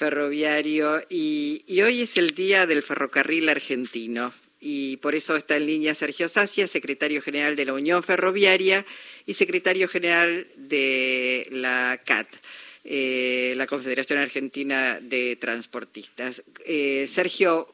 [0.00, 5.94] ferroviario y, hoy es el Día del Ferrocarril Argentino y por eso está en línea
[5.94, 8.86] Sergio Sacia, secretario general de la Unión Ferroviaria
[9.26, 12.28] y secretario general de la CAT,
[12.84, 16.42] eh, la Confederación Argentina de Transportistas.
[16.64, 17.68] Eh, Sergio,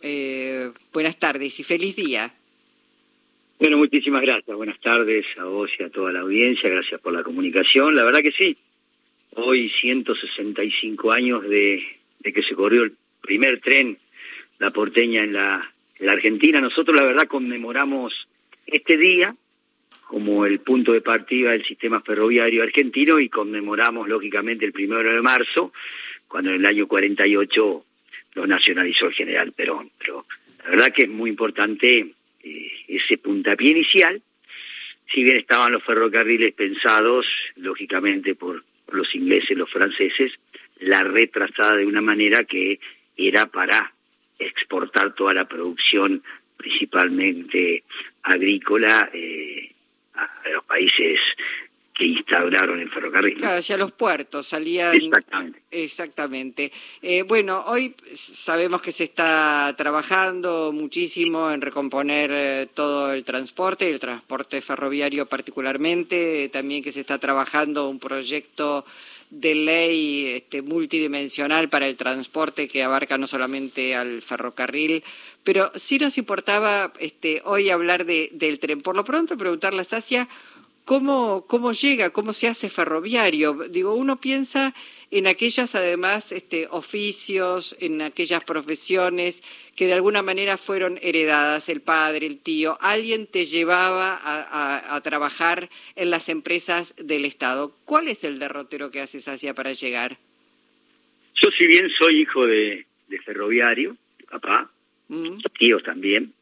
[0.00, 2.32] eh, buenas tardes y feliz día.
[3.58, 4.56] Bueno, muchísimas gracias.
[4.56, 6.70] Buenas tardes a vos y a toda la audiencia.
[6.70, 7.96] Gracias por la comunicación.
[7.96, 8.56] La verdad que sí.
[9.36, 11.82] Hoy 165 años de,
[12.22, 13.98] que se corrió el primer tren,
[14.58, 16.60] la porteña en la, en la Argentina.
[16.60, 18.28] Nosotros la verdad conmemoramos
[18.66, 19.34] este día
[20.06, 25.20] como el punto de partida del sistema ferroviario argentino y conmemoramos lógicamente el primero de
[25.22, 25.72] marzo,
[26.28, 27.84] cuando en el año 48
[28.34, 29.90] lo nacionalizó el general Perón.
[29.98, 30.26] Pero
[30.62, 34.22] la verdad que es muy importante eh, ese puntapié inicial,
[35.12, 40.32] si bien estaban los ferrocarriles pensados, lógicamente, por, los ingleses, los franceses,
[40.80, 42.80] la retrasada de una manera que
[43.16, 43.92] era para
[44.38, 46.22] exportar toda la producción,
[46.56, 47.84] principalmente
[48.22, 49.72] agrícola, eh,
[50.14, 51.18] a los países
[51.94, 53.36] que instauraron el ferrocarril.
[53.36, 54.92] Claro, hacia los puertos salían.
[55.74, 56.70] Exactamente.
[57.02, 63.90] Eh, bueno, hoy sabemos que se está trabajando muchísimo en recomponer eh, todo el transporte,
[63.90, 68.84] el transporte ferroviario particularmente, también que se está trabajando un proyecto
[69.30, 75.02] de ley este, multidimensional para el transporte que abarca no solamente al ferrocarril,
[75.42, 78.80] pero sí nos importaba este, hoy hablar de, del tren.
[78.80, 80.28] Por lo pronto, preguntarle a Sacia
[80.84, 83.54] cómo, cómo llega, cómo se hace ferroviario.
[83.70, 84.74] Digo, uno piensa
[85.10, 89.42] en aquellas, además, este, oficios, en aquellas profesiones
[89.76, 95.68] que de alguna manera fueron heredadas, el padre, el tío, alguien te llevaba a, trabajar
[95.96, 97.76] en las empresas del Estado.
[97.84, 100.18] ¿Cuál es el derrotero que haces hacia para llegar?
[101.34, 102.86] Yo, si bien soy hijo de,
[103.24, 103.96] ferroviario,
[104.28, 104.70] papá,
[105.08, 105.38] mm.
[105.58, 106.32] tíos también,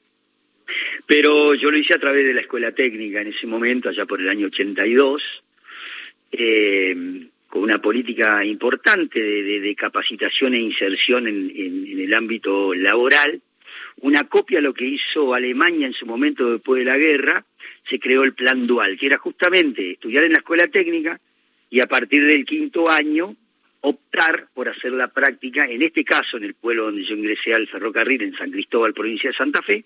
[1.06, 4.20] pero yo lo hice a través de la escuela técnica en ese momento, allá por
[4.20, 5.22] el año 82,
[6.32, 6.96] eh,
[7.48, 13.42] con una política importante de, capacitación e inserción en, el ámbito laboral,
[14.00, 17.44] una copia de lo que hizo Alemania en su momento después de la guerra,
[17.90, 21.20] se creó el plan dual, que era justamente estudiar en la escuela técnica
[21.68, 23.36] y a partir del quinto año
[23.82, 27.68] optar por hacer la práctica, en este caso en el pueblo donde yo ingresé al
[27.68, 29.84] ferrocarril, en San Cristóbal, provincia de Santa Fe,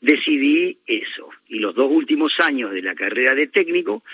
[0.00, 1.30] decidí eso.
[1.48, 4.04] Y los dos últimos años de la carrera de técnico,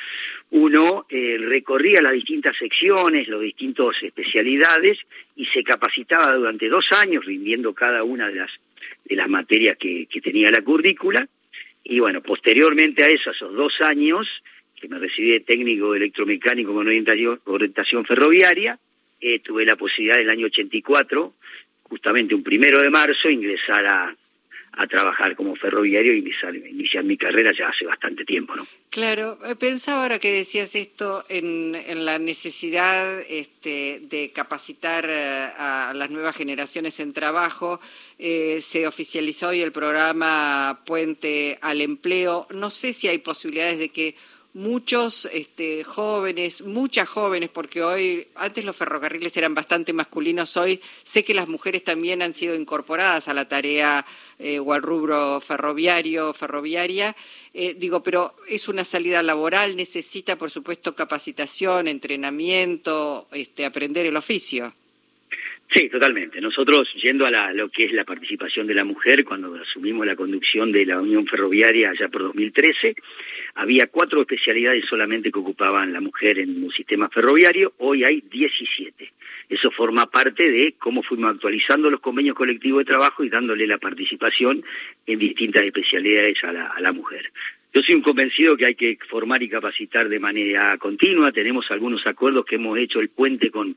[0.51, 4.99] uno eh, recorría las distintas secciones, las distintas especialidades
[5.37, 8.51] y se capacitaba durante dos años rindiendo cada una de las,
[9.05, 11.29] de las materias que, tenía la currícula.
[11.83, 14.27] Y bueno, posteriormente a eso, esos dos años,
[14.81, 18.79] que me recibí de técnico electromecánico con orientación, ferroviaria,
[19.21, 21.35] eh, tuve la posibilidad del año 84,
[21.83, 24.17] justamente un primero de marzo, ingresar a,
[24.77, 28.67] a trabajar como ferroviario y iniciar, mi carrera ya hace bastante tiempo, ¿no?
[28.91, 35.49] Claro, eh, pensaba ahora que decías esto en, en la necesidad este, de capacitar eh,
[35.57, 37.81] a las nuevas generaciones en trabajo.
[38.19, 42.47] Eh, se oficializó hoy el programa Puente al Empleo.
[42.55, 44.15] No sé si hay posibilidades de que
[44.55, 51.25] muchos este, jóvenes, muchas jóvenes, porque hoy, antes los ferrocarriles eran bastante masculinos, hoy sé
[51.25, 54.07] que las mujeres también han sido incorporadas a la tarea
[54.39, 57.17] eh, o al rubro ferroviario, ferroviaria.
[57.53, 64.17] Eh, digo, pero es una salida laboral, necesita, por supuesto, capacitación, entrenamiento, este, aprender el
[64.17, 64.73] oficio.
[65.73, 66.41] Sí, totalmente.
[66.41, 70.71] Nosotros, yendo a lo que es la participación de la mujer, cuando asumimos la conducción
[70.71, 72.95] de la Unión Ferroviaria allá por 2013,
[73.55, 79.13] había cuatro especialidades solamente que ocupaban la mujer en un sistema ferroviario, hoy hay 17.
[79.49, 83.79] Eso forma parte de cómo fuimos actualizando los convenios colectivos de trabajo y dándole la
[83.79, 84.65] participación
[85.07, 87.31] en distintas especialidades a la, mujer.
[87.73, 91.33] Yo soy un convencido que hay que formar y capacitar de manera continua.
[91.33, 93.77] Tenemos algunos acuerdos que hemos hecho el puente con,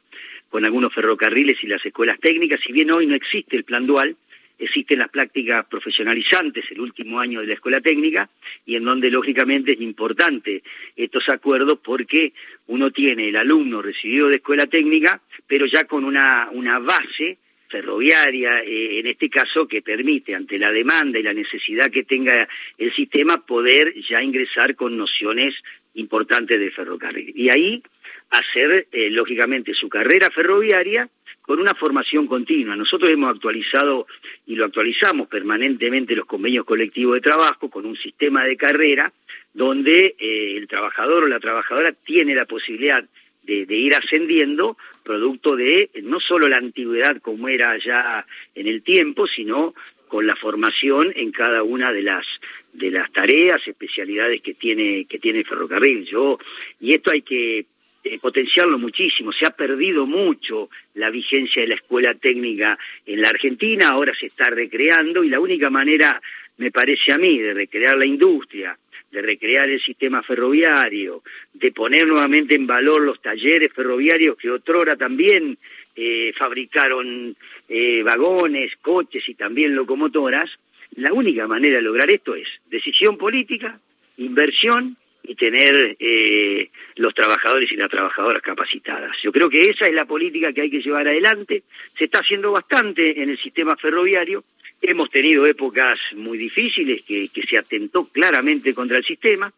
[0.49, 2.59] con algunos ferrocarriles y las escuelas técnicas.
[2.65, 4.15] Si bien hoy no existe el plan dual,
[4.57, 8.29] existen las prácticas profesionalizantes, el último año de la escuela técnica,
[8.65, 10.63] y en donde lógicamente es importante
[10.95, 12.33] estos acuerdos porque
[12.67, 17.37] uno tiene el alumno recibido de escuela técnica, pero ya con una, una base
[17.69, 22.47] ferroviaria, eh, en este caso, que permite, ante la demanda y la necesidad que tenga
[22.77, 25.53] el sistema, poder ya ingresar con nociones
[25.95, 27.33] importantes de ferrocarril.
[27.35, 27.83] Y ahí
[28.29, 31.09] hacer, eh, lógicamente, su carrera ferroviaria
[31.47, 32.75] con una formación continua.
[32.75, 34.05] Nosotros hemos actualizado
[34.45, 39.13] y lo actualizamos permanentemente los convenios colectivos de trabajo con un sistema de carrera
[39.53, 43.03] donde eh, el trabajador o la trabajadora tiene la posibilidad
[43.43, 49.25] de, ir ascendiendo, producto de no solo la antigüedad como era ya en el tiempo,
[49.25, 49.73] sino
[50.09, 52.25] con la formación en cada una de las
[52.73, 56.03] de las tareas, especialidades que tiene que tiene el ferrocarril.
[56.03, 56.39] Yo
[56.81, 57.67] y esto hay que
[58.13, 59.31] eh, potenciarlo muchísimo.
[59.31, 64.27] Se ha perdido mucho la vigencia de la escuela técnica en la Argentina, ahora se
[64.27, 66.21] está recreando y la única manera,
[66.57, 68.77] me parece a mí, de recrear la industria,
[69.11, 71.23] de recrear el sistema ferroviario,
[71.53, 75.57] de poner nuevamente en valor los talleres ferroviarios que otrora también
[75.95, 77.35] eh, fabricaron
[77.69, 80.49] eh, vagones, coches y también locomotoras,
[80.95, 83.79] la única manera de lograr esto es decisión política,
[84.17, 89.15] inversión y tener eh, los trabajadores y las trabajadoras capacitadas.
[89.21, 91.63] Yo creo que esa es la política que hay que llevar adelante.
[91.97, 94.45] Se está haciendo bastante en el sistema ferroviario.
[94.81, 99.51] Hemos tenido épocas muy difíciles que, que se atentó claramente contra el sistema.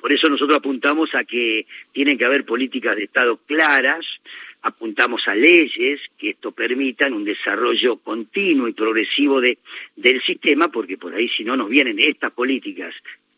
[0.00, 4.06] Por eso nosotros apuntamos a que tienen que haber políticas de Estado claras,
[4.62, 9.58] apuntamos a leyes que esto permitan un desarrollo continuo y progresivo de,
[9.96, 12.94] del sistema, porque por ahí si no nos vienen estas políticas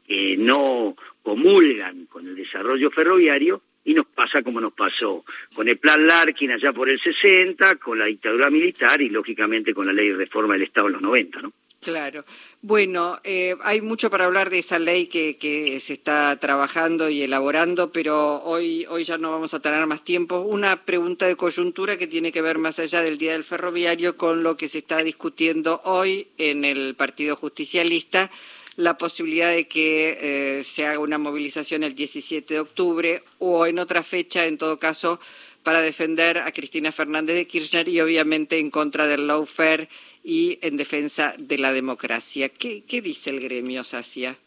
[0.06, 0.96] que no
[1.28, 6.52] comulgan con el desarrollo ferroviario y nos pasa como nos pasó con el plan Larkin
[6.52, 10.54] allá por el 60, con la dictadura militar y lógicamente con la ley de reforma
[10.54, 11.52] del Estado en los 90, ¿no?
[11.82, 12.25] Claro.
[12.62, 17.22] Bueno, eh, hay mucho para hablar de esa ley que, que, se está trabajando y
[17.22, 20.40] elaborando, pero hoy, hoy ya no vamos a tener más tiempo.
[20.40, 24.42] Una pregunta de coyuntura que tiene que ver más allá del Día del Ferroviario con
[24.42, 28.31] lo que se está discutiendo hoy en el Partido Justicialista,
[28.78, 30.19] la posibilidad de que
[30.60, 34.78] eh, se haga una movilización el 17 de octubre o en otra fecha, en todo
[34.78, 35.19] caso,
[35.64, 39.88] para defender a Cristina Fernández de Kirchner y obviamente en contra del lawfare
[40.22, 42.50] y en defensa de la democracia.
[42.50, 44.38] ¿Qué, dice el gremio, Sacia?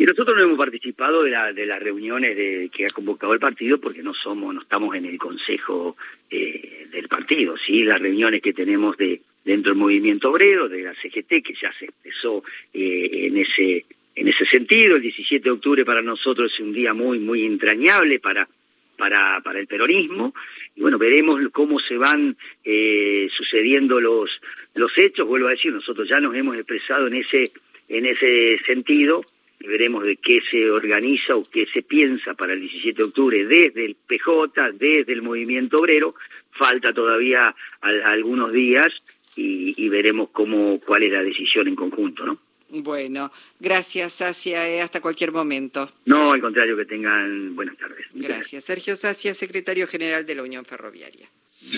[0.00, 4.02] Y nosotros no hemos participado de, las reuniones de, que ha convocado el partido porque
[4.02, 5.94] no somos, no estamos en el consejo
[6.30, 10.94] eh, del partido, sí, las reuniones que tenemos de dentro del movimiento obrero, de la
[10.94, 12.42] CGT, que ya se expresó
[12.72, 13.84] eh, en ese
[14.16, 14.96] en ese sentido.
[14.96, 18.48] El 17 de octubre para nosotros es un día muy muy entrañable para
[18.96, 20.32] para, para el peronismo.
[20.76, 24.30] Y bueno, veremos cómo se van eh, sucediendo los,
[24.74, 25.28] los hechos.
[25.28, 27.52] Vuelvo a decir, nosotros ya nos hemos expresado en ese,
[27.90, 29.26] en ese sentido
[29.60, 33.46] y veremos de qué se organiza o qué se piensa para el 17 de octubre
[33.46, 36.14] desde el PJ, desde el movimiento obrero.
[36.52, 38.88] Falta todavía algunos días
[39.36, 42.38] y, y veremos cómo, cuál es la decisión en conjunto, ¿no?
[42.72, 44.68] Bueno, gracias, Sacia.
[44.68, 45.90] Eh, hasta cualquier momento.
[46.04, 48.06] No, al contrario, que tengan buenas tardes.
[48.14, 48.64] gracias.
[48.64, 51.28] Sergio Sacia, secretario general de la Unión Ferroviaria.